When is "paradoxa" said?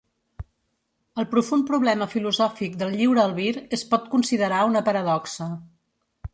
4.91-5.53